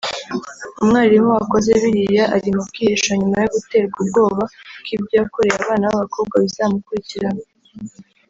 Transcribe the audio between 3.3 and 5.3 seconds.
yo guterwa ubwoba ko ibyo